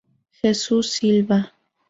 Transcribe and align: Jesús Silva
Jesús 0.41 0.89
Silva 0.93 1.53